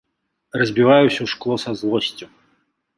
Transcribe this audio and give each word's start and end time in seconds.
Разбіваю 0.59 1.03
ўсё 1.09 1.23
шкло 1.37 1.61
са 1.67 1.77
злосцю. 1.85 2.25